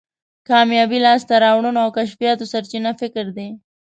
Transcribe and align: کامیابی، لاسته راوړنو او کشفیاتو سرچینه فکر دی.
کامیابی، 0.49 0.99
لاسته 1.05 1.33
راوړنو 1.45 1.79
او 1.85 1.89
کشفیاتو 1.97 2.49
سرچینه 2.51 2.91
فکر 3.01 3.25
دی. 3.37 3.47